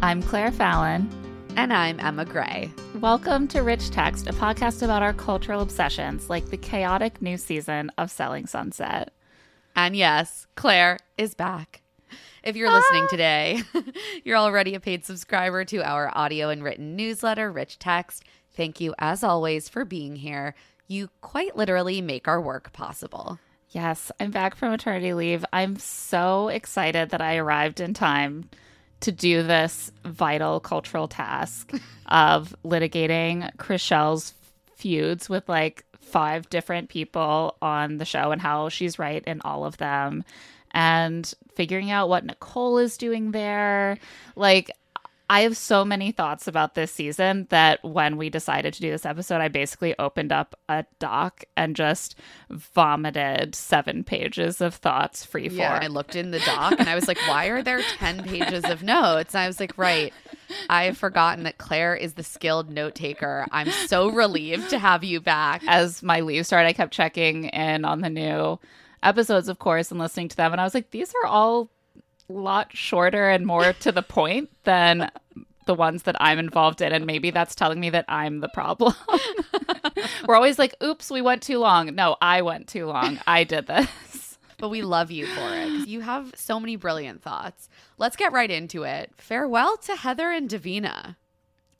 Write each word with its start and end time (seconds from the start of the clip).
I'm 0.00 0.22
Claire 0.22 0.52
Fallon. 0.52 1.10
And 1.56 1.72
I'm 1.72 1.98
Emma 1.98 2.24
Gray. 2.24 2.70
Welcome 3.00 3.48
to 3.48 3.62
Rich 3.62 3.90
Text, 3.90 4.28
a 4.28 4.32
podcast 4.32 4.84
about 4.84 5.02
our 5.02 5.12
cultural 5.12 5.60
obsessions, 5.60 6.30
like 6.30 6.50
the 6.50 6.56
chaotic 6.56 7.20
new 7.20 7.36
season 7.36 7.90
of 7.98 8.08
Selling 8.08 8.46
Sunset. 8.46 9.12
And 9.74 9.96
yes, 9.96 10.46
Claire 10.54 10.98
is 11.16 11.34
back. 11.34 11.82
If 12.44 12.54
you're 12.54 12.70
listening 12.70 13.06
ah. 13.06 13.10
today, 13.10 13.62
you're 14.24 14.36
already 14.36 14.76
a 14.76 14.80
paid 14.80 15.04
subscriber 15.04 15.64
to 15.64 15.82
our 15.82 16.16
audio 16.16 16.48
and 16.48 16.62
written 16.62 16.94
newsletter, 16.94 17.50
Rich 17.50 17.80
Text. 17.80 18.22
Thank 18.52 18.80
you, 18.80 18.94
as 19.00 19.24
always, 19.24 19.68
for 19.68 19.84
being 19.84 20.14
here. 20.14 20.54
You 20.86 21.10
quite 21.22 21.56
literally 21.56 22.00
make 22.00 22.28
our 22.28 22.40
work 22.40 22.72
possible. 22.72 23.40
Yes, 23.70 24.12
I'm 24.20 24.30
back 24.30 24.54
from 24.54 24.70
maternity 24.70 25.12
leave. 25.12 25.44
I'm 25.52 25.76
so 25.76 26.46
excited 26.46 27.10
that 27.10 27.20
I 27.20 27.36
arrived 27.36 27.80
in 27.80 27.94
time 27.94 28.48
to 29.00 29.12
do 29.12 29.42
this 29.42 29.92
vital 30.04 30.60
cultural 30.60 31.08
task 31.08 31.72
of 32.06 32.54
litigating 32.64 33.54
Chrishell's 33.56 34.34
feuds 34.76 35.28
with 35.28 35.48
like 35.48 35.84
five 36.00 36.48
different 36.50 36.88
people 36.88 37.56
on 37.60 37.98
the 37.98 38.04
show 38.04 38.32
and 38.32 38.40
how 38.40 38.68
she's 38.68 38.98
right 38.98 39.22
in 39.24 39.40
all 39.44 39.64
of 39.64 39.76
them 39.76 40.24
and 40.72 41.32
figuring 41.54 41.90
out 41.90 42.08
what 42.08 42.24
Nicole 42.24 42.78
is 42.78 42.96
doing 42.96 43.32
there. 43.32 43.98
Like, 44.36 44.70
I 45.30 45.40
have 45.42 45.58
so 45.58 45.84
many 45.84 46.10
thoughts 46.10 46.48
about 46.48 46.74
this 46.74 46.90
season 46.90 47.46
that 47.50 47.84
when 47.84 48.16
we 48.16 48.30
decided 48.30 48.72
to 48.74 48.80
do 48.80 48.90
this 48.90 49.04
episode, 49.04 49.42
I 49.42 49.48
basically 49.48 49.94
opened 49.98 50.32
up 50.32 50.58
a 50.70 50.86
doc 50.98 51.44
and 51.54 51.76
just 51.76 52.14
vomited 52.50 53.54
seven 53.54 54.04
pages 54.04 54.62
of 54.62 54.74
thoughts 54.74 55.26
free 55.26 55.48
Yeah, 55.48 55.78
I 55.82 55.88
looked 55.88 56.16
in 56.16 56.30
the 56.30 56.40
doc 56.40 56.76
and 56.78 56.88
I 56.88 56.94
was 56.94 57.08
like, 57.08 57.18
why 57.28 57.46
are 57.46 57.62
there 57.62 57.82
10 57.98 58.24
pages 58.24 58.64
of 58.64 58.82
notes? 58.82 59.34
And 59.34 59.42
I 59.42 59.46
was 59.46 59.60
like, 59.60 59.76
right. 59.76 60.14
I 60.70 60.84
have 60.84 60.96
forgotten 60.96 61.44
that 61.44 61.58
Claire 61.58 61.94
is 61.94 62.14
the 62.14 62.22
skilled 62.22 62.70
note 62.70 62.94
taker. 62.94 63.46
I'm 63.52 63.70
so 63.70 64.10
relieved 64.10 64.70
to 64.70 64.78
have 64.78 65.04
you 65.04 65.20
back. 65.20 65.62
As 65.66 66.02
my 66.02 66.20
leave 66.20 66.46
started, 66.46 66.68
I 66.68 66.72
kept 66.72 66.94
checking 66.94 67.44
in 67.44 67.84
on 67.84 68.00
the 68.00 68.08
new 68.08 68.58
episodes, 69.02 69.48
of 69.48 69.58
course, 69.58 69.90
and 69.90 70.00
listening 70.00 70.28
to 70.28 70.36
them. 70.36 70.52
And 70.52 70.60
I 70.60 70.64
was 70.64 70.72
like, 70.72 70.90
these 70.90 71.12
are 71.22 71.26
all 71.26 71.70
lot 72.28 72.76
shorter 72.76 73.28
and 73.30 73.46
more 73.46 73.72
to 73.72 73.92
the 73.92 74.02
point 74.02 74.50
than 74.64 75.10
the 75.66 75.74
ones 75.74 76.04
that 76.04 76.16
I'm 76.20 76.38
involved 76.38 76.80
in. 76.80 76.92
And 76.92 77.06
maybe 77.06 77.30
that's 77.30 77.54
telling 77.54 77.78
me 77.78 77.90
that 77.90 78.06
I'm 78.08 78.40
the 78.40 78.48
problem. 78.48 78.94
We're 80.26 80.34
always 80.34 80.58
like, 80.58 80.74
oops, 80.82 81.10
we 81.10 81.20
went 81.20 81.42
too 81.42 81.58
long. 81.58 81.94
No, 81.94 82.16
I 82.20 82.42
went 82.42 82.68
too 82.68 82.86
long. 82.86 83.18
I 83.26 83.44
did 83.44 83.66
this. 83.66 83.88
But 84.60 84.70
we 84.70 84.82
love 84.82 85.12
you 85.12 85.24
for 85.24 85.54
it. 85.54 85.86
You 85.86 86.00
have 86.00 86.32
so 86.34 86.58
many 86.58 86.74
brilliant 86.74 87.22
thoughts. 87.22 87.68
Let's 87.96 88.16
get 88.16 88.32
right 88.32 88.50
into 88.50 88.82
it. 88.82 89.12
Farewell 89.16 89.76
to 89.76 89.94
Heather 89.94 90.32
and 90.32 90.50
Davina. 90.50 91.14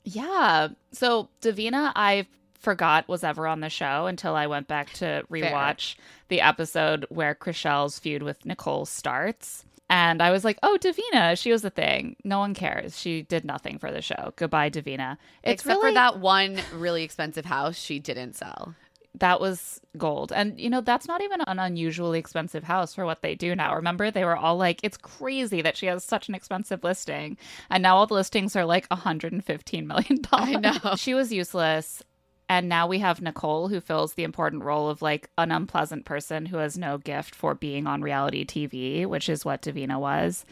Yeah. 0.05 0.69
So 0.93 1.27
Davina, 1.41 1.91
I 1.93 2.25
forgot 2.57 3.07
was 3.09 3.25
ever 3.25 3.47
on 3.47 3.59
the 3.59 3.69
show 3.69 4.05
until 4.05 4.33
I 4.33 4.47
went 4.47 4.69
back 4.69 4.91
to 4.93 5.23
rewatch 5.29 5.95
Fair. 5.95 6.05
the 6.29 6.39
episode 6.39 7.05
where 7.09 7.35
Chrishell's 7.35 7.99
feud 7.99 8.23
with 8.23 8.45
Nicole 8.45 8.85
starts. 8.85 9.65
And 9.89 10.21
I 10.21 10.29
was 10.29 10.43
like, 10.45 10.59
oh, 10.61 10.77
Davina, 10.79 11.37
she 11.37 11.51
was 11.51 11.65
a 11.65 11.69
thing. 11.71 12.15
No 12.23 12.39
one 12.39 12.53
cares. 12.53 12.99
She 12.99 13.23
did 13.23 13.43
nothing 13.43 13.79
for 13.79 13.91
the 13.91 14.01
show. 14.01 14.33
Goodbye, 14.35 14.69
Davina. 14.69 15.17
It's 15.43 15.63
Except 15.63 15.77
really, 15.77 15.89
for 15.89 15.93
that 15.95 16.19
one 16.19 16.59
really 16.73 17.03
expensive 17.03 17.45
house 17.45 17.75
she 17.75 17.99
didn't 17.99 18.35
sell. 18.35 18.75
That 19.15 19.41
was 19.41 19.81
gold. 19.97 20.31
And, 20.31 20.59
you 20.59 20.69
know, 20.69 20.81
that's 20.81 21.07
not 21.07 21.23
even 21.23 21.41
an 21.41 21.57
unusually 21.57 22.19
expensive 22.19 22.63
house 22.63 22.93
for 22.93 23.05
what 23.05 23.23
they 23.23 23.33
do 23.33 23.55
now. 23.55 23.75
Remember, 23.75 24.11
they 24.11 24.23
were 24.23 24.37
all 24.37 24.55
like, 24.55 24.79
it's 24.83 24.97
crazy 24.97 25.63
that 25.63 25.75
she 25.75 25.87
has 25.87 26.03
such 26.03 26.29
an 26.29 26.35
expensive 26.35 26.83
listing. 26.83 27.35
And 27.71 27.81
now 27.81 27.97
all 27.97 28.05
the 28.05 28.13
listings 28.13 28.55
are 28.55 28.65
like 28.65 28.87
$115 28.89 29.85
million. 29.87 30.19
I 30.31 30.53
know. 30.53 30.95
She 30.95 31.15
was 31.15 31.33
useless. 31.33 32.03
And 32.49 32.67
now 32.67 32.87
we 32.87 32.97
have 32.99 33.21
Nicole, 33.21 33.67
who 33.67 33.79
fills 33.79 34.13
the 34.15 34.23
important 34.23 34.63
role 34.63 34.89
of 34.89 35.03
like 35.03 35.29
an 35.37 35.51
unpleasant 35.51 36.03
person 36.05 36.47
who 36.47 36.57
has 36.57 36.79
no 36.79 36.97
gift 36.97 37.35
for 37.35 37.53
being 37.53 37.85
on 37.85 38.01
reality 38.01 38.43
TV, 38.43 39.05
which 39.05 39.29
is 39.29 39.45
what 39.45 39.61
Davina 39.61 39.99
was. 39.99 40.45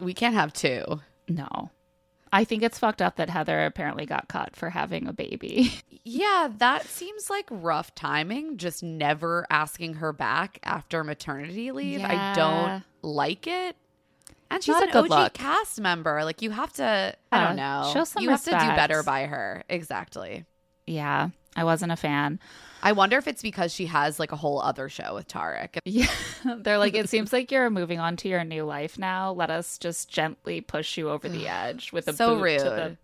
We 0.00 0.12
can't 0.14 0.34
have 0.34 0.52
two. 0.52 1.00
No. 1.28 1.70
I 2.32 2.42
think 2.42 2.64
it's 2.64 2.80
fucked 2.80 3.00
up 3.00 3.14
that 3.16 3.30
Heather 3.30 3.64
apparently 3.64 4.04
got 4.04 4.26
cut 4.26 4.56
for 4.56 4.68
having 4.70 5.06
a 5.06 5.12
baby. 5.12 5.72
yeah, 6.04 6.48
that 6.58 6.84
seems 6.86 7.30
like 7.30 7.46
rough 7.48 7.94
timing, 7.94 8.56
just 8.56 8.82
never 8.82 9.46
asking 9.48 9.94
her 9.94 10.12
back 10.12 10.58
after 10.64 11.04
maternity 11.04 11.70
leave. 11.70 12.00
Yeah. 12.00 12.32
I 12.32 12.34
don't 12.34 12.82
like 13.02 13.46
it. 13.46 13.76
And 14.50 14.62
she's 14.62 14.74
Not 14.74 14.88
an 14.88 14.96
OG 14.96 15.10
look. 15.10 15.34
cast 15.34 15.80
member. 15.80 16.24
Like 16.24 16.42
you 16.42 16.50
have 16.50 16.72
to, 16.74 17.14
I 17.30 17.46
don't 17.46 17.56
know. 17.56 17.90
Show 17.94 18.02
some 18.02 18.24
you 18.24 18.30
respect. 18.30 18.56
have 18.56 18.62
to 18.64 18.72
do 18.72 18.76
better 18.76 19.04
by 19.04 19.26
her. 19.26 19.62
Exactly. 19.68 20.44
Yeah. 20.86 21.28
I 21.56 21.64
wasn't 21.64 21.92
a 21.92 21.96
fan. 21.96 22.40
I 22.82 22.92
wonder 22.92 23.16
if 23.16 23.26
it's 23.26 23.40
because 23.40 23.72
she 23.72 23.86
has 23.86 24.18
like 24.20 24.32
a 24.32 24.36
whole 24.36 24.60
other 24.60 24.88
show 24.88 25.14
with 25.14 25.26
Tarek. 25.28 25.78
Yeah. 25.84 26.06
They're 26.44 26.78
like, 26.78 26.94
it 26.94 27.08
seems 27.08 27.32
like 27.32 27.50
you're 27.50 27.70
moving 27.70 27.98
on 27.98 28.16
to 28.18 28.28
your 28.28 28.44
new 28.44 28.64
life 28.64 28.98
now. 28.98 29.32
Let 29.32 29.50
us 29.50 29.78
just 29.78 30.10
gently 30.10 30.60
push 30.60 30.98
you 30.98 31.08
over 31.08 31.28
the 31.28 31.48
edge 31.48 31.92
with 31.92 32.08
a 32.08 32.12
so 32.12 32.36
boot 32.36 32.42
rude. 32.42 32.58
to 32.58 32.64
the 32.64 32.96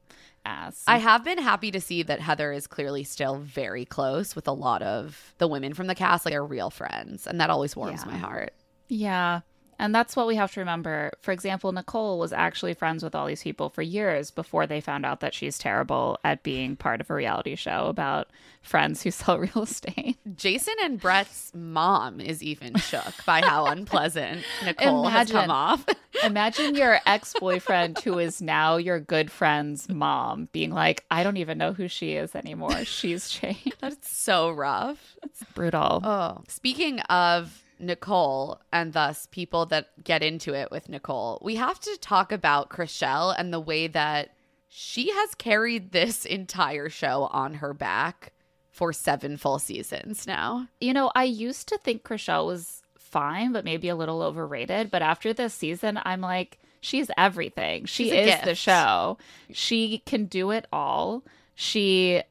ass. 0.44 0.84
I 0.86 0.98
have 0.98 1.24
been 1.24 1.38
happy 1.38 1.70
to 1.70 1.80
see 1.80 2.02
that 2.02 2.20
Heather 2.20 2.52
is 2.52 2.66
clearly 2.66 3.04
still 3.04 3.36
very 3.36 3.86
close 3.86 4.36
with 4.36 4.46
a 4.46 4.52
lot 4.52 4.82
of 4.82 5.34
the 5.38 5.48
women 5.48 5.72
from 5.72 5.86
the 5.86 5.94
cast. 5.94 6.26
Like 6.26 6.32
they're 6.32 6.44
real 6.44 6.70
friends. 6.70 7.26
And 7.26 7.40
that 7.40 7.48
always 7.48 7.74
warms 7.74 8.02
yeah. 8.04 8.12
my 8.12 8.18
heart. 8.18 8.52
Yeah. 8.88 9.40
And 9.80 9.94
that's 9.94 10.14
what 10.14 10.26
we 10.26 10.36
have 10.36 10.52
to 10.52 10.60
remember. 10.60 11.10
For 11.22 11.32
example, 11.32 11.72
Nicole 11.72 12.18
was 12.18 12.34
actually 12.34 12.74
friends 12.74 13.02
with 13.02 13.14
all 13.14 13.26
these 13.26 13.42
people 13.42 13.70
for 13.70 13.80
years 13.80 14.30
before 14.30 14.66
they 14.66 14.78
found 14.82 15.06
out 15.06 15.20
that 15.20 15.32
she's 15.32 15.56
terrible 15.56 16.18
at 16.22 16.42
being 16.42 16.76
part 16.76 17.00
of 17.00 17.08
a 17.08 17.14
reality 17.14 17.56
show 17.56 17.86
about 17.86 18.28
friends 18.60 19.02
who 19.02 19.10
sell 19.10 19.38
real 19.38 19.62
estate. 19.62 20.18
Jason 20.36 20.74
and 20.82 21.00
Brett's 21.00 21.50
mom 21.54 22.20
is 22.20 22.42
even 22.42 22.74
shook 22.74 23.24
by 23.24 23.40
how 23.40 23.64
unpleasant 23.64 24.44
Nicole 24.66 25.06
imagine, 25.06 25.16
has 25.18 25.30
come 25.30 25.50
off. 25.50 25.86
imagine 26.24 26.74
your 26.74 26.98
ex 27.06 27.32
boyfriend, 27.40 27.98
who 28.00 28.18
is 28.18 28.42
now 28.42 28.76
your 28.76 29.00
good 29.00 29.30
friend's 29.32 29.88
mom, 29.88 30.50
being 30.52 30.72
like, 30.72 31.06
I 31.10 31.22
don't 31.22 31.38
even 31.38 31.56
know 31.56 31.72
who 31.72 31.88
she 31.88 32.12
is 32.12 32.34
anymore. 32.34 32.84
She's 32.84 33.30
changed. 33.30 33.76
That's 33.80 34.14
so 34.14 34.50
rough. 34.50 35.16
It's 35.22 35.42
brutal. 35.54 36.02
Oh, 36.04 36.42
speaking 36.48 37.00
of 37.00 37.62
Nicole 37.80 38.60
and 38.72 38.92
thus 38.92 39.26
people 39.30 39.66
that 39.66 40.02
get 40.04 40.22
into 40.22 40.54
it 40.54 40.70
with 40.70 40.88
Nicole, 40.88 41.40
we 41.42 41.56
have 41.56 41.80
to 41.80 41.98
talk 42.00 42.32
about 42.32 42.70
Chrishell 42.70 43.34
and 43.36 43.52
the 43.52 43.60
way 43.60 43.86
that 43.88 44.30
she 44.68 45.10
has 45.10 45.34
carried 45.34 45.92
this 45.92 46.24
entire 46.26 46.88
show 46.88 47.28
on 47.32 47.54
her 47.54 47.74
back 47.74 48.32
for 48.70 48.92
seven 48.92 49.36
full 49.36 49.58
seasons 49.58 50.26
now. 50.26 50.68
You 50.80 50.92
know, 50.92 51.10
I 51.14 51.24
used 51.24 51.68
to 51.68 51.78
think 51.78 52.04
Chrishell 52.04 52.46
was 52.46 52.82
fine, 52.98 53.52
but 53.52 53.64
maybe 53.64 53.88
a 53.88 53.96
little 53.96 54.22
overrated. 54.22 54.90
But 54.90 55.02
after 55.02 55.32
this 55.32 55.52
season, 55.52 55.98
I'm 56.04 56.20
like, 56.20 56.58
she's 56.80 57.10
everything. 57.16 57.84
She 57.86 58.04
she's 58.04 58.12
is 58.12 58.40
the 58.42 58.54
show. 58.54 59.18
She 59.52 59.98
can 60.06 60.26
do 60.26 60.50
it 60.50 60.66
all. 60.72 61.24
She 61.54 62.22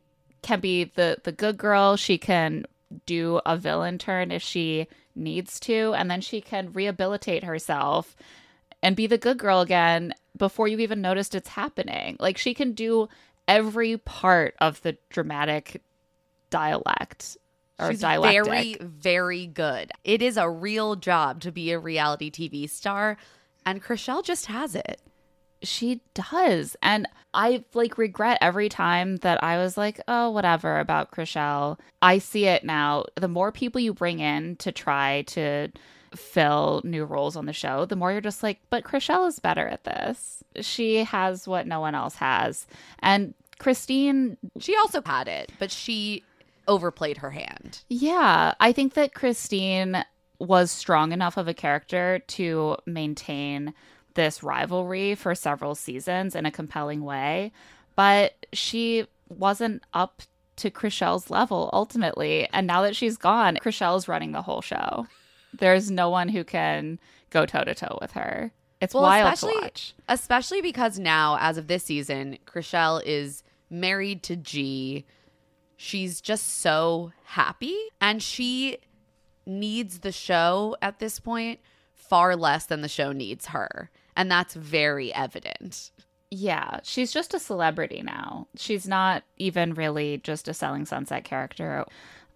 can 0.41 0.59
be 0.59 0.85
the 0.85 1.17
the 1.23 1.31
good 1.31 1.57
girl. 1.57 1.97
She 1.97 2.17
can 2.17 2.65
do 3.05 3.41
a 3.45 3.57
villain 3.57 3.97
turn 3.97 4.31
if 4.31 4.41
she 4.41 4.87
needs 5.19 5.59
to, 5.61 5.93
and 5.95 6.09
then 6.09 6.21
she 6.21 6.41
can 6.41 6.73
rehabilitate 6.73 7.43
herself 7.43 8.15
and 8.81 8.95
be 8.95 9.07
the 9.07 9.17
good 9.17 9.37
girl 9.37 9.61
again 9.61 10.13
before 10.37 10.67
you've 10.67 10.79
even 10.79 11.01
noticed 11.01 11.35
it's 11.35 11.49
happening. 11.49 12.17
Like 12.19 12.37
she 12.37 12.53
can 12.53 12.73
do 12.73 13.09
every 13.47 13.97
part 13.97 14.55
of 14.59 14.81
the 14.81 14.97
dramatic 15.09 15.81
dialect 16.49 17.37
or 17.79 17.91
She's 17.91 18.01
dialectic. 18.01 18.45
very, 18.45 18.77
very 18.79 19.47
good. 19.47 19.91
It 20.03 20.21
is 20.21 20.37
a 20.37 20.49
real 20.49 20.95
job 20.95 21.41
to 21.41 21.51
be 21.51 21.71
a 21.71 21.79
reality 21.79 22.29
TV 22.31 22.69
star, 22.69 23.17
and 23.65 23.83
Chrishell 23.83 24.23
just 24.23 24.47
has 24.47 24.75
it 24.75 25.01
she 25.61 26.01
does. 26.13 26.75
And 26.81 27.07
I 27.33 27.63
like 27.73 27.97
regret 27.97 28.37
every 28.41 28.69
time 28.69 29.17
that 29.17 29.43
I 29.43 29.57
was 29.57 29.77
like, 29.77 29.99
oh, 30.07 30.31
whatever 30.31 30.79
about 30.79 31.11
Chrishell. 31.11 31.79
I 32.01 32.17
see 32.17 32.45
it 32.45 32.63
now. 32.63 33.05
The 33.15 33.27
more 33.27 33.51
people 33.51 33.81
you 33.81 33.93
bring 33.93 34.19
in 34.19 34.55
to 34.57 34.71
try 34.71 35.23
to 35.27 35.69
fill 36.15 36.81
new 36.83 37.05
roles 37.05 37.35
on 37.35 37.45
the 37.45 37.53
show, 37.53 37.85
the 37.85 37.95
more 37.95 38.11
you're 38.11 38.21
just 38.21 38.41
like, 38.41 38.59
but 38.69 38.83
Chrishell 38.83 39.27
is 39.27 39.39
better 39.39 39.67
at 39.67 39.83
this. 39.83 40.43
She 40.61 41.03
has 41.03 41.47
what 41.47 41.67
no 41.67 41.79
one 41.79 41.95
else 41.95 42.15
has. 42.15 42.65
And 42.99 43.33
Christine. 43.59 44.37
She 44.59 44.75
also 44.77 45.01
had 45.05 45.27
it, 45.27 45.51
but 45.59 45.69
she 45.69 46.23
overplayed 46.67 47.17
her 47.17 47.31
hand. 47.31 47.83
Yeah. 47.89 48.53
I 48.59 48.71
think 48.71 48.93
that 48.93 49.13
Christine 49.13 50.03
was 50.39 50.71
strong 50.71 51.11
enough 51.11 51.35
of 51.37 51.47
a 51.47 51.53
character 51.53 52.19
to 52.27 52.77
maintain 52.85 53.73
this 54.15 54.43
rivalry 54.43 55.15
for 55.15 55.35
several 55.35 55.75
seasons 55.75 56.35
in 56.35 56.45
a 56.45 56.51
compelling 56.51 57.03
way, 57.03 57.51
but 57.95 58.45
she 58.53 59.05
wasn't 59.29 59.83
up 59.93 60.21
to 60.57 60.69
Chrishell's 60.71 61.29
level 61.29 61.69
ultimately. 61.71 62.47
And 62.51 62.67
now 62.67 62.81
that 62.81 62.95
she's 62.95 63.17
gone, 63.17 63.57
Chrishell's 63.61 64.07
running 64.07 64.31
the 64.31 64.41
whole 64.41 64.61
show. 64.61 65.07
There's 65.53 65.89
no 65.89 66.09
one 66.09 66.29
who 66.29 66.43
can 66.43 66.99
go 67.29 67.45
toe 67.45 67.63
to 67.63 67.73
toe 67.75 67.97
with 68.01 68.11
her. 68.13 68.51
It's 68.81 68.93
Well, 68.93 69.03
wild 69.03 69.33
especially- 69.33 69.55
to 69.55 69.61
watch. 69.61 69.93
Especially 70.07 70.61
because 70.61 70.99
now, 70.99 71.37
as 71.39 71.57
of 71.57 71.67
this 71.67 71.83
season, 71.83 72.37
Chrishell 72.45 73.01
is 73.05 73.43
married 73.69 74.23
to 74.23 74.35
G. 74.35 75.05
She's 75.77 76.19
just 76.21 76.59
so 76.59 77.13
happy 77.25 77.77
and 78.01 78.21
she 78.21 78.77
needs 79.45 79.99
the 79.99 80.11
show 80.11 80.75
at 80.81 80.99
this 80.99 81.19
point 81.19 81.59
far 81.93 82.35
less 82.35 82.65
than 82.65 82.81
the 82.81 82.87
show 82.89 83.11
needs 83.11 83.47
her. 83.47 83.89
And 84.19 84.29
that's 84.29 84.53
very 84.53 85.13
evident. 85.13 85.91
Yeah, 86.29 86.81
she's 86.83 87.13
just 87.13 87.33
a 87.33 87.39
celebrity 87.39 88.01
now. 88.03 88.49
She's 88.57 88.85
not 88.85 89.23
even 89.37 89.73
really 89.73 90.17
just 90.17 90.49
a 90.49 90.53
Selling 90.53 90.85
Sunset 90.85 91.23
character 91.23 91.85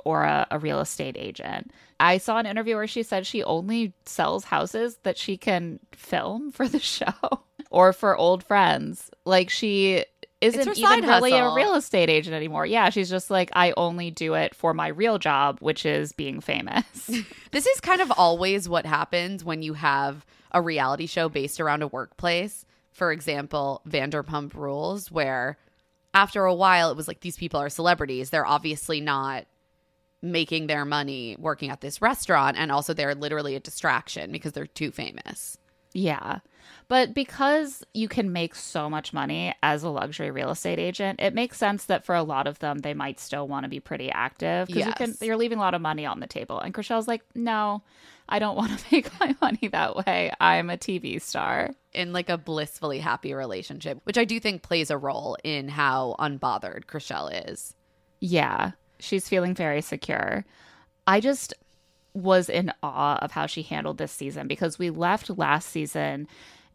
or 0.06 0.24
a, 0.24 0.48
a 0.50 0.60
real 0.60 0.80
estate 0.80 1.18
agent. 1.20 1.72
I 2.00 2.20
saw 2.20 2.38
an 2.38 2.46
interview 2.46 2.78
where 2.78 2.88
she 2.88 3.04
said 3.04 3.28
she 3.28 3.44
only 3.44 3.92
sells 4.06 4.46
houses 4.46 4.98
that 5.04 5.18
she 5.18 5.36
can 5.36 5.82
film 5.92 6.52
for 6.52 6.70
the 6.70 6.80
show 6.96 7.44
or 7.70 7.92
for 7.92 8.16
old 8.16 8.46
friends. 8.46 9.12
Like 9.26 9.50
she 9.50 10.06
isn't 10.40 10.62
even 10.62 10.76
side 10.76 11.04
really 11.04 11.34
a 11.34 11.54
real 11.54 11.76
estate 11.76 12.10
agent 12.10 12.34
anymore. 12.34 12.66
Yeah, 12.66 12.92
she's 12.92 13.10
just 13.10 13.30
like, 13.30 13.52
I 13.54 13.74
only 13.76 14.10
do 14.10 14.36
it 14.36 14.56
for 14.56 14.74
my 14.74 14.88
real 14.88 15.20
job, 15.20 15.58
which 15.60 15.86
is 15.86 16.14
being 16.14 16.40
famous. 16.40 17.10
This 17.52 17.68
is 17.68 17.80
kind 17.82 18.02
of 18.02 18.12
always 18.18 18.68
what 18.68 18.88
happens 18.88 19.46
when 19.46 19.62
you 19.62 19.76
have 19.76 20.26
a 20.54 20.62
reality 20.62 21.08
show 21.08 21.30
based 21.30 21.60
around 21.60 21.82
a 21.82 21.88
workplace. 21.88 22.66
For 22.92 23.12
example, 23.12 23.82
Vanderpump 23.88 24.54
Rules, 24.54 25.12
where 25.12 25.58
after 26.14 26.46
a 26.46 26.54
while 26.54 26.92
it 26.92 26.98
was 26.98 27.08
like 27.08 27.22
these 27.22 27.38
people 27.38 27.60
are 27.60 27.70
celebrities. 27.70 28.30
They're 28.30 28.46
obviously 28.46 29.02
not 29.02 29.46
making 30.22 30.68
their 30.68 30.86
money 30.86 31.36
working 31.38 31.70
at 31.70 31.82
this 31.82 32.02
restaurant. 32.02 32.58
And 32.58 32.72
also, 32.72 32.94
they're 32.94 33.16
literally 33.16 33.56
a 33.56 33.60
distraction 33.60 34.32
because 34.32 34.54
they're 34.54 34.66
too 34.66 34.92
famous. 34.92 35.58
Yeah. 35.94 36.40
But 36.88 37.14
because 37.14 37.84
you 37.94 38.08
can 38.08 38.32
make 38.32 38.56
so 38.56 38.90
much 38.90 39.14
money 39.14 39.54
as 39.62 39.84
a 39.84 39.90
luxury 39.90 40.32
real 40.32 40.50
estate 40.50 40.80
agent, 40.80 41.20
it 41.20 41.34
makes 41.34 41.58
sense 41.58 41.86
that 41.86 42.06
for 42.06 42.16
a 42.16 42.24
lot 42.24 42.48
of 42.48 42.60
them 42.60 42.80
they 42.80 42.94
might 42.94 43.20
still 43.20 43.48
want 43.48 43.64
to 43.64 43.70
be 43.70 43.80
pretty 43.80 44.10
active 44.10 44.68
because 44.68 44.86
you 44.86 44.94
can, 44.94 45.16
you're 45.22 45.38
leaving 45.38 45.58
a 45.58 45.62
lot 45.62 45.74
of 45.74 45.82
money 45.82 46.06
on 46.06 46.20
the 46.20 46.28
table. 46.28 46.60
And 46.60 46.74
Chrishell's 46.74 47.08
like, 47.08 47.24
"No, 47.36 47.84
I 48.28 48.40
don't 48.40 48.56
want 48.56 48.78
to 48.78 48.86
make 48.92 49.20
my 49.20 49.36
money 49.42 49.68
that 49.70 49.96
way. 49.96 50.32
I'm 50.40 50.70
a 50.70 50.78
TV 50.78 51.22
star." 51.22 51.72
In 51.94 52.12
like 52.12 52.30
a 52.30 52.40
blissfully 52.40 53.00
happy 53.00 53.34
relationship, 53.36 54.00
which 54.04 54.18
I 54.18 54.26
do 54.26 54.40
think 54.40 54.64
plays 54.64 54.90
a 54.90 54.98
role 54.98 55.38
in 55.44 55.68
how 55.68 56.16
unbothered 56.18 56.86
Chrishell 56.86 57.52
is. 57.52 57.76
Yeah, 58.20 58.72
she's 59.00 59.30
feeling 59.30 59.54
very 59.54 59.82
secure. 59.82 60.44
I 61.06 61.20
just 61.20 61.54
was 62.14 62.50
in 62.50 62.72
awe 62.82 63.18
of 63.22 63.32
how 63.32 63.46
she 63.46 63.64
handled 63.64 63.98
this 63.98 64.12
season 64.12 64.48
because 64.48 64.80
we 64.80 64.90
left 64.90 65.30
last 65.38 65.70
season 65.70 66.28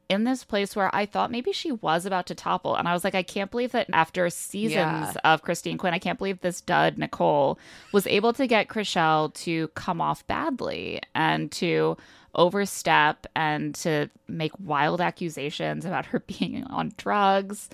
in 0.08 0.24
this 0.24 0.42
place 0.42 0.74
where 0.74 0.94
I 0.94 1.04
thought 1.04 1.30
maybe 1.30 1.52
she 1.52 1.70
was 1.72 2.06
about 2.06 2.26
to 2.26 2.34
topple. 2.34 2.74
And 2.76 2.88
I 2.88 2.94
was 2.94 3.04
like, 3.04 3.14
I 3.14 3.22
can't 3.22 3.50
believe 3.50 3.72
that 3.72 3.88
after 3.92 4.28
seasons 4.30 4.72
Yeah. 4.72 5.12
of 5.24 5.42
Christine 5.42 5.76
Quinn, 5.76 5.92
I 5.92 5.98
can't 5.98 6.18
believe 6.18 6.40
this 6.40 6.60
dud, 6.62 6.96
Nicole, 6.96 7.58
was 7.92 8.06
able 8.06 8.32
to 8.32 8.46
get 8.46 8.68
Chrishell 8.68 9.34
to 9.34 9.68
come 9.68 10.00
off 10.00 10.26
badly 10.26 11.00
and 11.14 11.52
to 11.52 11.96
overstep 12.34 13.26
and 13.36 13.74
to 13.74 14.08
make 14.28 14.52
wild 14.58 15.00
accusations 15.00 15.84
about 15.84 16.06
her 16.06 16.20
being 16.38 16.64
on 16.64 16.92
drugs. 16.96 17.68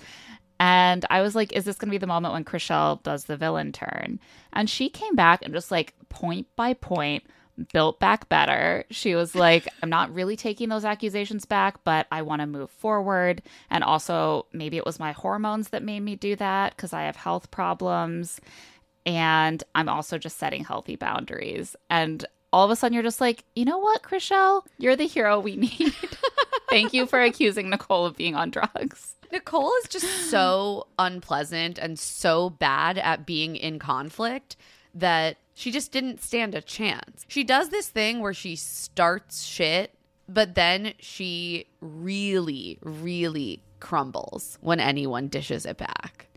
And 0.59 1.05
I 1.09 1.21
was 1.21 1.35
like, 1.35 1.53
is 1.53 1.65
this 1.65 1.77
going 1.77 1.87
to 1.89 1.91
be 1.93 1.97
the 1.97 2.07
moment 2.07 2.33
when 2.33 2.45
Chrishell 2.45 3.01
does 3.03 3.25
the 3.25 3.37
villain 3.37 3.71
turn? 3.71 4.19
And 4.53 4.69
she 4.69 4.89
came 4.89 5.15
back 5.15 5.41
and 5.43 5.53
just 5.53 5.71
like 5.71 5.93
point 6.09 6.47
by 6.55 6.73
point 6.73 7.23
built 7.71 7.99
back 7.99 8.29
better. 8.29 8.85
She 8.89 9.15
was 9.15 9.35
like, 9.35 9.67
I'm 9.81 9.89
not 9.89 10.13
really 10.13 10.35
taking 10.35 10.69
those 10.69 10.85
accusations 10.85 11.45
back, 11.45 11.83
but 11.83 12.07
I 12.11 12.21
want 12.21 12.41
to 12.41 12.47
move 12.47 12.69
forward. 12.69 13.41
And 13.69 13.83
also, 13.83 14.45
maybe 14.53 14.77
it 14.77 14.85
was 14.85 14.99
my 14.99 15.11
hormones 15.11 15.69
that 15.69 15.83
made 15.83 16.01
me 16.01 16.15
do 16.15 16.35
that 16.35 16.75
because 16.75 16.93
I 16.93 17.03
have 17.03 17.15
health 17.15 17.51
problems. 17.51 18.39
And 19.05 19.63
I'm 19.73 19.89
also 19.89 20.17
just 20.17 20.37
setting 20.37 20.63
healthy 20.63 20.95
boundaries. 20.95 21.75
And 21.89 22.25
all 22.51 22.65
of 22.65 22.71
a 22.71 22.75
sudden, 22.75 22.93
you're 22.93 23.03
just 23.03 23.21
like, 23.21 23.43
you 23.55 23.65
know 23.65 23.77
what, 23.77 24.01
Chrishell? 24.01 24.63
You're 24.77 24.95
the 24.95 25.07
hero 25.07 25.39
we 25.39 25.55
need. 25.57 25.93
Thank 26.69 26.93
you 26.93 27.05
for 27.05 27.21
accusing 27.21 27.69
Nicole 27.69 28.05
of 28.05 28.17
being 28.17 28.35
on 28.35 28.49
drugs. 28.49 29.15
Nicole 29.31 29.73
is 29.83 29.89
just 29.89 30.29
so 30.29 30.87
unpleasant 30.97 31.77
and 31.77 31.99
so 31.99 32.49
bad 32.49 32.97
at 32.97 33.25
being 33.25 33.55
in 33.55 33.79
conflict 33.79 34.55
that 34.95 35.37
she 35.53 35.71
just 35.71 35.91
didn't 35.91 36.23
stand 36.23 36.55
a 36.55 36.61
chance. 36.61 37.25
She 37.27 37.43
does 37.43 37.69
this 37.69 37.89
thing 37.89 38.21
where 38.21 38.33
she 38.33 38.55
starts 38.55 39.43
shit, 39.43 39.93
but 40.27 40.55
then 40.55 40.93
she 40.99 41.67
really, 41.81 42.79
really 42.81 43.61
crumbles 43.79 44.57
when 44.61 44.79
anyone 44.79 45.27
dishes 45.27 45.65
it 45.65 45.77
back. 45.77 46.27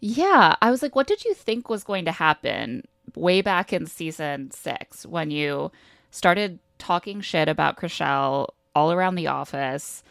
Yeah, 0.00 0.56
I 0.60 0.70
was 0.70 0.82
like, 0.82 0.94
what 0.94 1.06
did 1.06 1.24
you 1.24 1.34
think 1.34 1.68
was 1.68 1.82
going 1.82 2.04
to 2.04 2.12
happen 2.12 2.84
way 3.14 3.40
back 3.40 3.72
in 3.72 3.86
season 3.86 4.50
six 4.50 5.06
when 5.06 5.30
you 5.30 5.72
started 6.10 6.58
talking 6.78 7.20
shit 7.20 7.48
about 7.48 7.76
Chrishell 7.76 8.48
all 8.74 8.92
around 8.92 9.14
the 9.14 9.28
office 9.28 10.02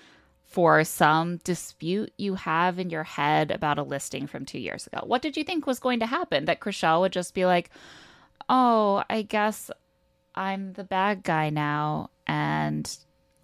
for 0.53 0.83
some 0.83 1.37
dispute 1.37 2.13
you 2.17 2.35
have 2.35 2.77
in 2.77 2.91
your 2.91 3.03
head 3.03 3.49
about 3.49 3.79
a 3.79 3.83
listing 3.83 4.27
from 4.27 4.45
two 4.45 4.59
years 4.59 4.85
ago? 4.87 4.99
What 5.03 5.23
did 5.23 5.35
you 5.35 5.43
think 5.43 5.65
was 5.65 5.79
going 5.79 5.99
to 5.99 6.05
happen? 6.05 6.45
That 6.45 6.59
Chrishell 6.59 7.01
would 7.01 7.11
just 7.11 7.33
be 7.33 7.45
like, 7.47 7.71
oh, 8.49 9.03
I 9.09 9.23
guess 9.23 9.71
I'm 10.35 10.73
the 10.73 10.83
bad 10.83 11.23
guy 11.23 11.49
now, 11.49 12.11
and 12.27 12.95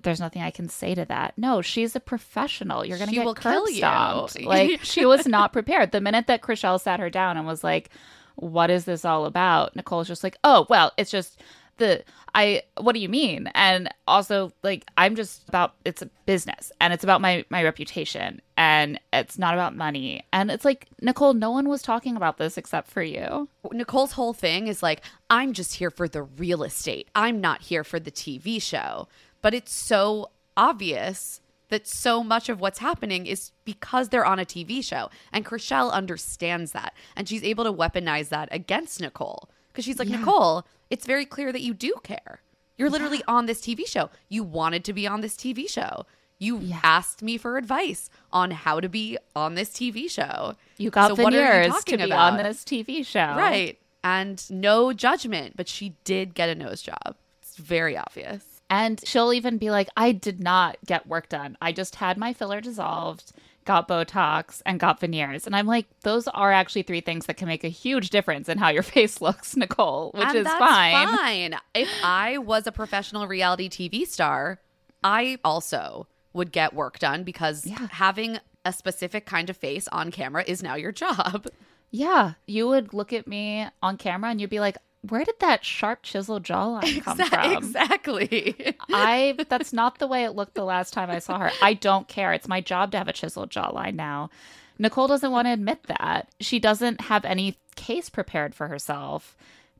there's 0.03 0.19
nothing 0.19 0.41
I 0.43 0.51
can 0.51 0.69
say 0.69 0.93
to 0.95 1.05
that. 1.05 1.33
No, 1.37 1.61
she's 1.61 1.95
a 1.95 1.99
professional. 1.99 2.85
You're 2.85 2.97
gonna 2.99 3.11
She 3.11 3.17
get 3.17 3.25
curb 3.35 3.53
kill 3.53 3.69
you. 3.69 3.77
stomped. 3.77 4.39
Like 4.43 4.83
she 4.83 5.05
was 5.05 5.27
not 5.27 5.51
prepared. 5.51 5.91
The 5.91 6.01
minute 6.01 6.27
that 6.27 6.41
Chrishell 6.41 6.79
sat 6.79 6.99
her 6.99 7.09
down 7.09 7.37
and 7.37 7.45
was 7.47 7.63
like, 7.63 7.89
"What 8.35 8.69
is 8.69 8.85
this 8.85 9.03
all 9.03 9.25
about?" 9.25 9.75
Nicole's 9.75 10.07
just 10.07 10.23
like, 10.23 10.37
"Oh, 10.43 10.67
well, 10.69 10.91
it's 10.97 11.11
just." 11.11 11.41
The 11.79 12.03
I 12.35 12.63
what 12.77 12.93
do 12.93 12.99
you 12.99 13.09
mean? 13.09 13.47
And 13.55 13.89
also 14.07 14.53
like 14.63 14.85
I'm 14.97 15.15
just 15.15 15.47
about 15.49 15.73
it's 15.83 16.01
a 16.01 16.09
business 16.25 16.71
and 16.79 16.93
it's 16.93 17.03
about 17.03 17.21
my 17.21 17.43
my 17.49 17.63
reputation 17.63 18.41
and 18.55 18.99
it's 19.11 19.39
not 19.39 19.53
about 19.53 19.75
money. 19.75 20.23
And 20.31 20.51
it's 20.51 20.65
like 20.65 20.87
Nicole, 21.01 21.33
no 21.33 21.49
one 21.51 21.67
was 21.69 21.81
talking 21.81 22.15
about 22.15 22.37
this 22.37 22.57
except 22.57 22.91
for 22.91 23.01
you. 23.01 23.49
Nicole's 23.71 24.11
whole 24.11 24.33
thing 24.33 24.67
is 24.67 24.83
like, 24.83 25.01
I'm 25.29 25.53
just 25.53 25.75
here 25.75 25.89
for 25.89 26.07
the 26.07 26.23
real 26.23 26.63
estate. 26.63 27.07
I'm 27.15 27.41
not 27.41 27.61
here 27.61 27.83
for 27.83 27.99
the 27.99 28.11
TV 28.11 28.61
show. 28.61 29.07
But 29.41 29.53
it's 29.53 29.73
so 29.73 30.31
obvious 30.57 31.39
that 31.69 31.87
so 31.87 32.23
much 32.23 32.49
of 32.49 32.59
what's 32.59 32.79
happening 32.79 33.25
is 33.25 33.51
because 33.63 34.09
they're 34.09 34.25
on 34.25 34.39
a 34.39 34.45
TV 34.45 34.83
show. 34.83 35.09
And 35.31 35.45
Chrishell 35.45 35.91
understands 35.91 36.73
that. 36.73 36.93
And 37.15 37.29
she's 37.29 37.43
able 37.43 37.63
to 37.63 37.73
weaponize 37.73 38.29
that 38.29 38.49
against 38.51 38.99
Nicole. 38.99 39.49
Because 39.71 39.85
she's 39.85 39.99
like, 39.99 40.07
Nicole, 40.09 40.65
it's 40.89 41.05
very 41.05 41.25
clear 41.25 41.51
that 41.51 41.61
you 41.61 41.73
do 41.73 41.93
care. 42.03 42.41
You're 42.77 42.89
literally 42.89 43.21
on 43.27 43.45
this 43.45 43.61
TV 43.61 43.85
show. 43.87 44.09
You 44.29 44.43
wanted 44.43 44.83
to 44.85 44.93
be 44.93 45.05
on 45.07 45.21
this 45.21 45.35
TV 45.35 45.69
show. 45.69 46.05
You 46.37 46.59
Yeah. 46.59 46.79
asked 46.83 47.21
me 47.21 47.37
for 47.37 47.57
advice 47.57 48.09
on 48.31 48.51
how 48.51 48.79
to 48.79 48.87
be 48.87 49.17
on 49.35 49.55
this 49.55 49.69
TV 49.69 50.07
show. 50.09 50.55
You 50.77 50.89
got 50.89 51.09
So 51.17 51.23
what 51.23 51.33
are 51.33 51.37
you 51.37 51.43
veneers 51.71 51.83
to 51.83 51.97
be 51.97 52.03
about? 52.03 52.33
on 52.33 52.37
this 52.37 52.63
TV 52.63 53.05
show. 53.05 53.35
Right. 53.37 53.77
And 54.03 54.49
no 54.49 54.93
judgment, 54.93 55.57
but 55.57 55.67
she 55.67 55.95
did 56.05 56.33
get 56.33 56.47
a 56.47 56.55
nose 56.55 56.81
job. 56.81 57.15
It's 57.41 57.57
very 57.57 57.97
obvious. 57.97 58.61
And 58.69 59.01
she'll 59.05 59.33
even 59.33 59.57
be 59.57 59.69
like, 59.71 59.89
I 59.97 60.13
did 60.13 60.39
not 60.39 60.77
get 60.85 61.05
work 61.07 61.27
done. 61.27 61.57
I 61.61 61.73
just 61.73 61.95
had 61.95 62.17
my 62.17 62.31
filler 62.31 62.61
dissolved, 62.61 63.33
got 63.69 63.87
Botox, 63.87 64.63
and 64.65 64.79
got 64.79 64.99
veneers. 64.99 65.45
And 65.45 65.55
I'm 65.55 65.67
like, 65.67 65.85
those 66.01 66.27
are 66.29 66.51
actually 66.51 66.81
three 66.81 67.01
things 67.01 67.27
that 67.27 67.37
can 67.37 67.47
make 67.47 67.63
a 67.63 67.67
huge 67.69 68.09
difference 68.09 68.49
in 68.49 68.57
how 68.57 68.69
your 68.69 68.81
face 68.95 69.21
looks, 69.21 69.55
Nicole, 69.55 70.09
which 70.15 70.25
And 70.25 70.37
is 70.37 70.43
that's 70.45 70.57
fine. 70.57 71.07
fine. 71.07 71.55
If 71.75 71.87
I 72.03 72.39
was 72.39 72.65
a 72.65 72.71
professional 72.71 73.27
reality 73.27 73.69
TV 73.69 74.07
star, 74.07 74.59
I 75.03 75.37
also 75.45 76.07
would 76.33 76.51
get 76.51 76.73
work 76.73 76.97
done 76.97 77.23
because 77.23 77.67
Yeah. 77.67 77.87
having 77.91 78.39
a 78.65 78.73
specific 78.73 79.27
kind 79.27 79.51
of 79.51 79.55
face 79.57 79.87
on 79.89 80.09
camera 80.09 80.43
is 80.47 80.63
now 80.63 80.73
your 80.73 80.91
job. 80.91 81.45
Yeah. 81.91 82.33
You 82.47 82.67
would 82.69 82.93
look 82.95 83.13
at 83.13 83.27
me 83.27 83.67
on 83.83 83.97
camera 83.97 84.31
and 84.31 84.41
you'd 84.41 84.49
be 84.49 84.59
like, 84.59 84.77
where 85.07 85.23
did 85.23 85.39
that 85.39 85.63
sharp 85.63 86.03
chisel 86.03 86.39
jawline 86.39 87.01
come 87.03 87.17
from? 87.17 87.51
exactly. 87.53 88.75
I 88.89 89.35
that's 89.49 89.73
not 89.73 89.99
the 89.99 90.07
way 90.07 90.23
it 90.25 90.31
looked 90.31 90.55
the 90.55 90.65
last 90.65 90.93
time 90.93 91.09
I 91.09 91.19
saw 91.19 91.39
her. 91.39 91.51
I 91.61 91.73
don't 91.73 92.07
care. 92.07 92.33
It's 92.33 92.47
my 92.47 92.61
job 92.61 92.91
to 92.91 92.97
have 92.97 93.07
a 93.07 93.13
chiseled 93.13 93.49
jawline 93.49 93.95
now. 93.95 94.29
Nicole 94.77 95.07
doesn't 95.07 95.31
want 95.31 95.47
to 95.47 95.53
admit 95.53 95.83
that. 95.83 96.29
She 96.39 96.59
doesn't 96.59 97.01
have 97.01 97.25
any 97.25 97.57
case 97.75 98.09
prepared 98.09 98.55
for 98.55 98.67
herself 98.67 99.35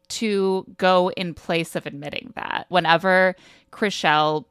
to 0.09 0.65
go 0.77 1.09
in 1.11 1.33
place 1.33 1.75
of 1.75 1.85
admitting 1.85 2.33
that. 2.35 2.65
Whenever 2.69 3.35
Chrishell 3.71 4.45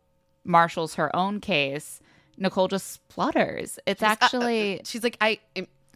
marshals 0.44 0.94
her 0.94 1.14
own 1.14 1.40
case, 1.40 2.00
Nicole 2.38 2.68
just 2.68 2.92
splutters. 2.92 3.78
It's 3.86 4.02
uh, 4.02 4.06
uh, 4.06 4.16
actually 4.20 4.80
She's 4.84 5.02
like, 5.02 5.16
I, 5.20 5.38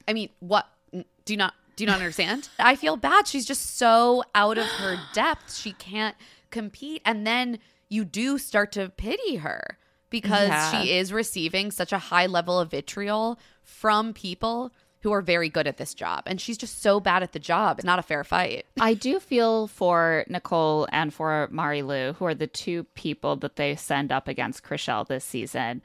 I 0.06 0.12
mean, 0.12 0.28
what? 0.40 0.66
Do 0.92 1.32
you 1.32 1.36
not? 1.36 1.54
Do 1.76 1.84
you 1.84 1.86
not 1.88 1.96
understand? 1.98 2.48
I 2.58 2.76
feel 2.76 2.96
bad. 2.96 3.26
She's 3.26 3.46
just 3.46 3.76
so 3.76 4.24
out 4.34 4.58
of 4.58 4.66
her 4.66 4.98
depth. 5.14 5.54
She 5.54 5.72
can't 5.72 6.16
compete, 6.50 7.02
and 7.04 7.26
then 7.26 7.58
you 7.88 8.04
do 8.04 8.38
start 8.38 8.72
to 8.72 8.88
pity 8.90 9.36
her 9.36 9.78
because 10.10 10.48
Yeah. 10.48 10.82
she 10.82 10.92
is 10.92 11.12
receiving 11.12 11.70
such 11.70 11.92
a 11.92 11.98
high 11.98 12.26
level 12.26 12.58
of 12.60 12.70
vitriol 12.70 13.38
from 13.62 14.12
people 14.12 14.72
who 15.00 15.10
are 15.12 15.22
very 15.22 15.48
good 15.48 15.66
at 15.66 15.78
this 15.78 15.94
job. 15.94 16.22
And 16.26 16.40
she's 16.40 16.56
just 16.56 16.80
so 16.80 17.00
bad 17.00 17.22
at 17.24 17.32
the 17.32 17.38
job. 17.40 17.78
It's 17.78 17.84
not 17.84 17.98
a 17.98 18.02
fair 18.02 18.22
fight. 18.22 18.66
I 18.78 18.94
do 18.94 19.18
feel 19.18 19.66
for 19.66 20.24
Nicole 20.28 20.86
and 20.92 21.12
for 21.12 21.48
Mari 21.50 21.82
Lou, 21.82 22.12
who 22.12 22.24
are 22.26 22.34
the 22.34 22.46
two 22.46 22.84
people 22.94 23.34
that 23.36 23.56
they 23.56 23.74
send 23.74 24.12
up 24.12 24.28
against 24.28 24.62
Chrishell 24.62 25.06
this 25.06 25.24
season, 25.24 25.82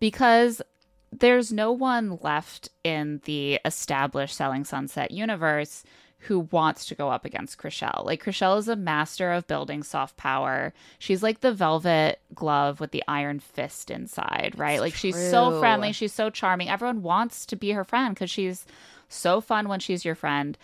because 0.00 0.62
there's 1.20 1.52
no 1.52 1.72
one 1.72 2.18
left 2.22 2.70
in 2.82 3.20
the 3.24 3.60
established 3.64 4.36
Selling 4.36 4.64
Sunset 4.64 5.10
universe 5.10 5.84
who 6.24 6.40
wants 6.50 6.86
to 6.86 6.94
go 6.94 7.10
up 7.10 7.24
against 7.26 7.58
Chrishell. 7.58 8.04
Like 8.04 8.24
Chrishell 8.24 8.58
is 8.58 8.68
a 8.68 8.76
master 8.76 9.32
of 9.32 9.46
building 9.46 9.82
soft 9.82 10.16
power. 10.16 10.72
She's 10.98 11.22
like 11.22 11.40
the 11.40 11.52
velvet 11.52 12.20
glove 12.34 12.80
with 12.80 12.92
the 12.92 13.04
iron 13.06 13.40
fist 13.40 13.90
inside, 13.90 14.54
right? 14.56 14.80
like 14.80 14.94
she's 14.94 15.16
so 15.30 15.60
friendly, 15.60 15.92
she's 15.92 16.14
so 16.14 16.30
charming. 16.30 16.68
Everyone 16.68 17.02
wants 17.02 17.44
to 17.46 17.56
be 17.56 17.72
her 17.72 17.84
friend 17.84 18.16
cuz 18.16 18.30
she's 18.30 18.66
so 19.08 19.40
fun 19.40 19.68
when 19.68 19.80
she's 19.80 20.04
your 20.04 20.14
friend. 20.14 20.56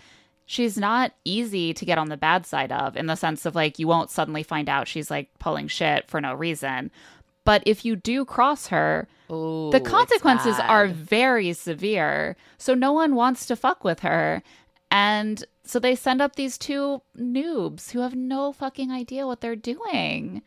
She's 0.47 0.79
not 0.79 1.13
easy 1.25 1.75
to 1.75 1.85
get 1.85 1.99
on 1.99 2.09
the 2.09 2.17
bad 2.17 2.47
side 2.47 2.73
of 2.73 2.97
in 2.97 3.07
the 3.07 3.15
sense 3.15 3.45
of 3.45 3.55
like 3.55 3.79
you 3.79 3.87
won't 3.87 4.11
suddenly 4.11 4.43
find 4.43 4.69
out 4.69 4.89
she's 4.89 5.11
like 5.11 5.29
pulling 5.39 5.69
shit 5.69 6.09
for 6.09 6.23
no 6.23 6.33
reason. 6.33 6.91
But 7.45 7.63
if 7.67 7.85
you 7.85 7.97
do 7.97 8.25
cross 8.25 8.69
her, 8.69 9.09
Ooh, 9.31 9.71
the 9.73 9.81
consequences 9.81 10.59
are 10.59 10.87
very 10.87 11.53
severe. 11.53 12.37
So 12.59 12.75
no 12.75 12.93
one 12.93 13.15
wants 13.15 13.47
to 13.47 13.57
fuck 13.57 13.83
with 13.83 14.01
her. 14.01 14.43
And 14.91 15.45
so 15.65 15.79
they 15.79 15.95
send 15.95 16.21
up 16.21 16.37
these 16.37 16.59
two 16.59 17.03
noobs 17.17 17.93
who 17.93 18.01
have 18.01 18.15
no 18.15 18.53
fucking 18.53 18.91
idea 18.91 19.27
what 19.27 19.41
they're 19.41 19.57
doing. 19.57 20.43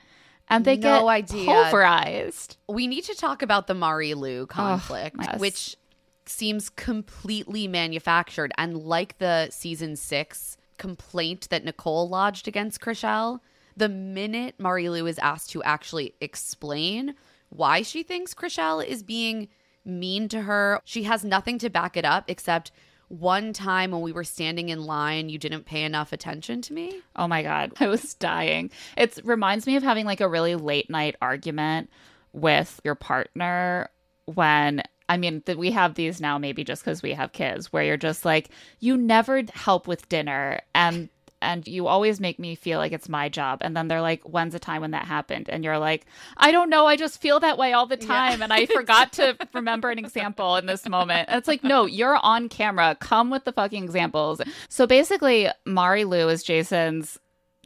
And 0.49 0.65
they 0.65 0.75
No 0.75 0.81
get 0.81 1.03
idea. 1.05 1.45
pulverized. 1.45 2.57
We 2.67 2.85
need 2.87 3.05
to 3.05 3.15
talk 3.15 3.41
about 3.41 3.67
the 3.67 3.73
Mari 3.73 4.13
Lou 4.13 4.45
conflict, 4.45 5.15
yes. 5.19 5.39
which 5.39 5.77
seems 6.25 6.69
completely 6.69 7.67
manufactured. 7.67 8.51
And 8.57 8.77
like 8.77 9.17
the 9.17 9.49
season 9.49 9.95
six 9.95 10.57
complaint 10.77 11.47
that 11.49 11.63
Nicole 11.63 12.09
lodged 12.09 12.47
against 12.47 12.81
Chrishell, 12.81 13.39
the 13.75 13.89
minute 13.89 14.55
Mari 14.59 14.89
Lou 14.89 15.05
is 15.05 15.19
asked 15.19 15.49
to 15.51 15.63
actually 15.63 16.15
explain 16.21 17.15
why 17.49 17.81
she 17.81 18.03
thinks 18.03 18.33
Chrishell 18.33 18.85
is 18.85 19.03
being 19.03 19.47
mean 19.85 20.27
to 20.29 20.41
her, 20.41 20.79
she 20.85 21.03
has 21.03 21.23
nothing 21.23 21.59
to 21.59 21.69
back 21.69 21.97
it 21.97 22.05
up 22.05 22.25
except 22.27 22.71
one 23.09 23.53
time 23.53 23.91
when 23.91 24.01
we 24.01 24.11
were 24.11 24.23
standing 24.23 24.69
in 24.69 24.85
line, 24.85 25.29
you 25.29 25.37
didn't 25.37 25.65
pay 25.65 25.83
enough 25.83 26.13
attention 26.13 26.61
to 26.63 26.73
me. 26.73 27.01
Oh 27.15 27.27
my 27.27 27.43
god, 27.43 27.73
I 27.79 27.87
was 27.87 28.13
dying. 28.15 28.71
It 28.97 29.19
reminds 29.23 29.67
me 29.67 29.75
of 29.75 29.83
having 29.83 30.05
like 30.05 30.21
a 30.21 30.27
really 30.27 30.55
late 30.55 30.89
night 30.89 31.15
argument 31.21 31.89
with 32.31 32.79
your 32.83 32.95
partner 32.95 33.89
when 34.25 34.81
I 35.07 35.17
mean 35.17 35.43
that 35.45 35.57
we 35.57 35.71
have 35.71 35.93
these 35.93 36.19
now 36.19 36.37
maybe 36.37 36.63
just 36.63 36.83
cuz 36.83 37.03
we 37.03 37.13
have 37.13 37.33
kids 37.33 37.71
where 37.71 37.83
you're 37.83 37.97
just 37.97 38.25
like 38.25 38.49
you 38.79 38.97
never 38.97 39.43
help 39.53 39.87
with 39.87 40.09
dinner 40.09 40.61
and 40.73 41.09
and 41.43 41.67
you 41.67 41.87
always 41.87 42.19
make 42.19 42.39
me 42.39 42.55
feel 42.55 42.79
like 42.79 42.91
it's 42.91 43.07
my 43.09 43.29
job. 43.29 43.59
And 43.61 43.75
then 43.77 43.87
they're 43.87 44.01
like 44.01 44.23
when's 44.23 44.53
the 44.53 44.59
time 44.59 44.81
when 44.81 44.91
that 44.91 45.05
happened? 45.05 45.49
And 45.49 45.63
you're 45.63 45.77
like 45.77 46.05
I 46.37 46.51
don't 46.51 46.69
know. 46.69 46.87
I 46.87 46.95
just 46.95 47.21
feel 47.21 47.39
that 47.41 47.57
way 47.57 47.73
all 47.73 47.85
the 47.85 47.97
time. 47.97 48.41
And 48.41 48.51
I 48.51 48.65
forgot 48.79 49.13
to 49.13 49.37
remember 49.53 49.89
an 49.91 49.99
example 49.99 50.55
in 50.55 50.65
this 50.65 50.87
moment. 50.87 51.29
And 51.29 51.37
it's 51.37 51.47
like 51.47 51.63
no 51.63 51.85
you're 51.85 52.17
on 52.17 52.49
camera. 52.49 52.95
Come 52.99 53.29
with 53.29 53.43
the 53.43 53.51
fucking 53.51 53.83
examples. 53.83 54.41
So 54.69 54.87
basically 54.87 55.49
Mari 55.65 56.05
Lou 56.05 56.29
is 56.29 56.41
Jason's 56.43 57.19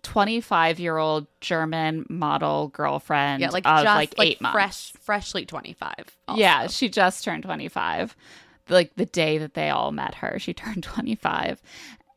25 0.03 0.79
year 0.79 0.97
old 0.97 1.27
German 1.41 2.05
model 2.09 2.69
girlfriend 2.69 3.41
Yeah, 3.41 3.49
like 3.49 3.65
of 3.67 3.83
just 3.83 3.95
like 3.95 4.13
eight 4.19 4.39
months. 4.39 4.53
fresh, 4.53 4.91
freshly 5.03 5.45
twenty 5.45 5.73
five. 5.73 6.15
yeah, 6.35 6.67
she 6.67 6.87
just 6.87 7.23
turned 7.23 7.43
25. 7.43 8.15
Like 8.69 8.95
the 8.95 9.05
day 9.05 9.37
that 9.37 9.53
they 9.53 9.69
all 9.69 9.91
met 9.91 10.15
her, 10.15 10.39
she 10.39 10.53
turned 10.53 10.83
25. 10.83 11.61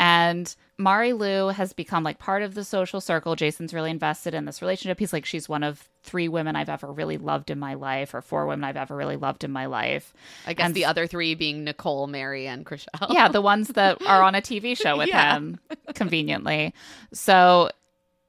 And 0.00 0.56
Mari 0.78 1.12
Lou 1.12 1.48
has 1.48 1.74
become 1.74 2.02
like 2.02 2.18
part 2.18 2.42
of 2.42 2.54
the 2.54 2.64
social 2.64 3.02
circle. 3.02 3.36
Jason's 3.36 3.74
really 3.74 3.90
invested 3.90 4.32
in 4.32 4.46
this 4.46 4.62
relationship. 4.62 4.98
He's 4.98 5.12
like, 5.12 5.26
she's 5.26 5.46
one 5.46 5.62
of 5.62 5.86
three 6.02 6.26
women 6.26 6.56
I've 6.56 6.70
ever 6.70 6.90
really 6.90 7.18
loved 7.18 7.50
in 7.50 7.58
my 7.58 7.74
life, 7.74 8.14
or 8.14 8.22
four 8.22 8.46
women 8.46 8.64
I've 8.64 8.78
ever 8.78 8.96
really 8.96 9.16
loved 9.16 9.44
in 9.44 9.50
my 9.50 9.66
life. 9.66 10.14
I 10.46 10.54
guess 10.54 10.64
And- 10.64 10.74
the 10.74 10.86
other 10.86 11.06
three 11.06 11.34
being 11.34 11.64
Nicole, 11.64 12.06
Mary, 12.06 12.46
and 12.46 12.64
Chrishell. 12.64 13.10
Yeah, 13.12 13.28
the 13.28 13.42
ones 13.42 13.68
that 13.68 14.00
are 14.06 14.22
on 14.22 14.34
a 14.34 14.40
TV 14.40 14.74
show 14.74 14.96
with 14.96 15.08
Yeah. 15.10 15.34
him 15.36 15.60
conveniently. 15.94 16.72
So 17.12 17.68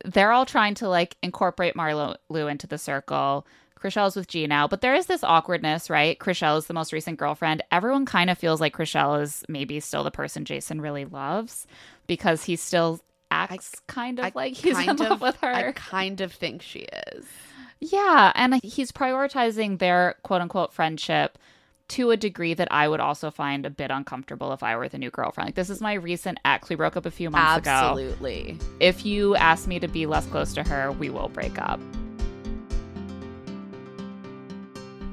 they're 0.03 0.33
all 0.33 0.45
trying 0.45 0.73
to 0.75 0.89
like 0.89 1.15
incorporate 1.23 1.75
Mari 1.77 1.93
Lou 2.29 2.47
into 2.47 2.67
the 2.67 2.77
circle. 2.77 3.47
Chrishell's 3.81 4.15
with 4.15 4.27
G 4.27 4.45
now, 4.47 4.67
but 4.67 4.81
there 4.81 4.93
is 4.95 5.07
this 5.07 5.23
awkwardness, 5.23 5.89
right? 5.89 6.17
Chrishell 6.19 6.57
is 6.57 6.67
the 6.67 6.73
most 6.73 6.93
recent 6.93 7.17
girlfriend. 7.17 7.63
Everyone 7.71 8.05
kind 8.05 8.29
of 8.29 8.37
feels 8.37 8.61
like 8.61 8.75
Chrishell 8.75 9.21
is 9.21 9.43
maybe 9.49 9.79
still 9.79 10.03
the 10.03 10.11
person 10.11 10.45
Jason 10.45 10.81
really 10.81 11.05
loves 11.05 11.65
because 12.07 12.43
he 12.43 12.55
still 12.55 13.01
acts 13.31 13.81
kind 13.87 14.19
of 14.19 14.25
I 14.25 14.31
like 14.35 14.53
he's 14.53 14.77
in 14.77 14.97
love 14.97 15.11
of- 15.13 15.21
with 15.21 15.37
her. 15.37 15.53
I 15.53 15.71
kind 15.71 16.21
of 16.21 16.31
think 16.31 16.61
she 16.61 16.87
is. 17.15 17.25
Yeah, 17.79 18.31
and 18.35 18.59
he's 18.63 18.91
prioritizing 18.91 19.79
their 19.79 20.15
quote 20.21 20.41
unquote 20.41 20.71
friendship 20.73 21.37
to 21.87 22.11
a 22.11 22.17
degree 22.17 22.53
that 22.53 22.71
I 22.71 22.87
would 22.87 22.99
also 22.99 23.31
find 23.31 23.65
a 23.65 23.69
bit 23.69 23.91
uncomfortable 23.91 24.53
if 24.53 24.63
I 24.63 24.77
were 24.77 24.87
the 24.87 24.97
new 24.97 25.09
girlfriend. 25.09 25.47
Like 25.47 25.55
this 25.55 25.69
is 25.69 25.81
my 25.81 25.93
recent 25.93 26.39
ex. 26.45 26.69
We 26.69 26.75
broke 26.75 26.95
up 26.95 27.05
a 27.05 27.11
few 27.11 27.29
months 27.29 27.57
ago. 27.57 27.71
Absolutely. 27.71 28.57
If 28.79 29.05
you 29.05 29.35
ask 29.35 29.67
me 29.67 29.79
to 29.79 29.87
be 29.87 30.05
less 30.05 30.25
close 30.27 30.53
to 30.53 30.63
her, 30.63 30.91
we 30.91 31.09
will 31.09 31.29
break 31.29 31.59
up. 31.59 31.79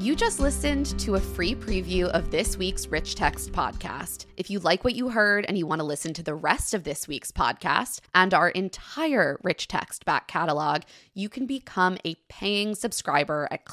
You 0.00 0.14
just 0.14 0.38
listened 0.38 0.96
to 1.00 1.16
a 1.16 1.20
free 1.20 1.56
preview 1.56 2.04
of 2.10 2.30
this 2.30 2.56
week's 2.56 2.86
Rich 2.86 3.16
Text 3.16 3.50
podcast. 3.50 4.26
If 4.36 4.48
you 4.48 4.60
like 4.60 4.84
what 4.84 4.94
you 4.94 5.08
heard 5.08 5.44
and 5.48 5.58
you 5.58 5.66
want 5.66 5.80
to 5.80 5.84
listen 5.84 6.14
to 6.14 6.22
the 6.22 6.36
rest 6.36 6.72
of 6.72 6.84
this 6.84 7.08
week's 7.08 7.32
podcast 7.32 8.02
and 8.14 8.32
our 8.32 8.50
entire 8.50 9.40
Rich 9.42 9.66
Text 9.66 10.04
back 10.04 10.28
catalog, 10.28 10.82
you 11.14 11.28
can 11.28 11.46
become 11.46 11.98
a 12.04 12.14
paying 12.28 12.76
subscriber 12.76 13.48
at 13.50 13.64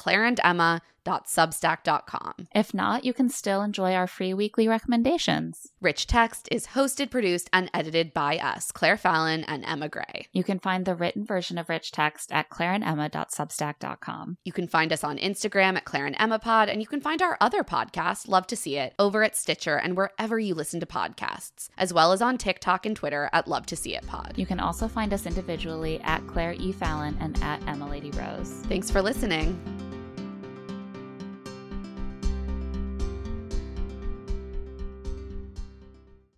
claireandemma.substack.com. 1.06 2.48
If 2.54 2.74
not, 2.74 3.04
you 3.04 3.12
can 3.12 3.28
still 3.28 3.62
enjoy 3.62 3.94
our 3.94 4.06
free 4.06 4.34
weekly 4.34 4.68
recommendations. 4.68 5.72
Rich 5.80 6.06
Text 6.06 6.48
is 6.50 6.68
hosted, 6.68 7.10
produced, 7.10 7.48
and 7.52 7.70
edited 7.72 8.12
by 8.12 8.38
us, 8.38 8.72
Claire 8.72 8.96
Fallon 8.96 9.44
and 9.44 9.64
Emma 9.64 9.88
Gray. 9.88 10.28
You 10.32 10.44
can 10.44 10.58
find 10.58 10.84
the 10.84 10.94
written 10.94 11.24
version 11.24 11.58
of 11.58 11.68
Rich 11.68 11.92
Text 11.92 12.32
at 12.32 12.50
claireandemma.substack.com. 12.50 14.38
You 14.44 14.52
can 14.52 14.68
find 14.68 14.92
us 14.92 15.04
on 15.04 15.18
Instagram 15.18 15.76
at 15.76 15.84
Claire 15.84 16.06
and 16.06 16.16
Emma 16.18 16.38
Pod, 16.38 16.68
and 16.68 16.80
you 16.80 16.86
can 16.86 17.00
find 17.00 17.22
our 17.22 17.36
other 17.40 17.62
podcast, 17.62 18.28
Love 18.28 18.46
to 18.48 18.56
See 18.56 18.76
It, 18.76 18.94
over 18.98 19.22
at 19.22 19.36
Stitcher 19.36 19.76
and 19.76 19.96
wherever 19.96 20.38
you 20.38 20.54
listen 20.54 20.80
to 20.80 20.86
podcasts, 20.86 21.68
as 21.78 21.92
well 21.92 22.12
as 22.12 22.22
on 22.22 22.38
TikTok 22.38 22.86
and 22.86 22.96
Twitter 22.96 23.30
at 23.32 23.48
Love 23.48 23.66
to 23.66 23.76
See 23.76 23.94
It 23.96 24.06
Pod. 24.06 24.34
You 24.36 24.46
can 24.46 24.60
also 24.60 24.88
find 24.88 25.12
us 25.12 25.26
individually 25.26 26.00
at 26.02 26.26
Claire 26.26 26.54
E. 26.58 26.72
Fallon 26.72 27.16
and 27.20 27.40
at 27.42 27.66
Emma 27.66 27.88
Lady 27.88 28.10
Rose. 28.12 28.50
Thanks 28.68 28.90
for 28.90 29.02
listening. 29.02 29.85